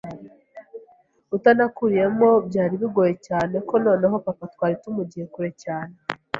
utanakuriyemo 1.35 2.29
byari 2.47 2.73
bigoye 2.81 3.13
cyne 3.25 3.57
ko 3.67 3.75
noneho 3.85 4.15
papa 4.25 4.45
twari 4.53 4.75
tumugiye 4.83 5.25
kure 5.33 5.51
cyane, 5.63 5.95